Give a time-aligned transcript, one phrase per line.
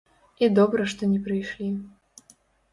[0.45, 1.71] І добра што не прыйшлі.